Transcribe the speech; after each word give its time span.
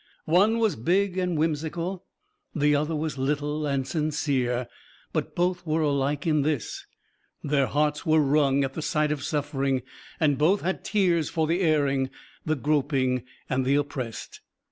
One 0.25 0.57
was 0.57 0.75
big 0.75 1.15
and 1.19 1.37
whimsical, 1.37 2.05
the 2.55 2.75
other 2.75 2.95
was 2.95 3.19
little 3.19 3.67
and 3.67 3.87
sincere, 3.87 4.67
but 5.13 5.35
both 5.35 5.63
were 5.63 5.83
alike 5.83 6.25
in 6.25 6.41
this: 6.41 6.87
their 7.43 7.67
hearts 7.67 8.03
were 8.03 8.19
wrung 8.19 8.63
at 8.63 8.73
the 8.73 8.81
sight 8.81 9.11
of 9.11 9.21
suffering, 9.23 9.83
and 10.19 10.39
both 10.39 10.61
had 10.61 10.83
tears 10.83 11.29
for 11.29 11.45
the 11.45 11.61
erring, 11.61 12.09
the 12.43 12.55
groping, 12.55 13.21
and 13.47 13.63
the 13.63 13.75
oppressed. 13.75 14.41